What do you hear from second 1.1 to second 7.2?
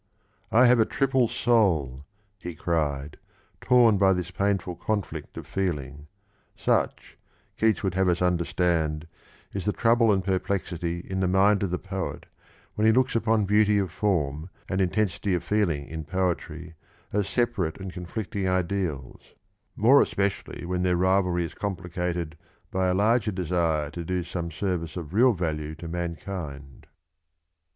soul!" he cried, torn by this painful conflict of feeling. Such,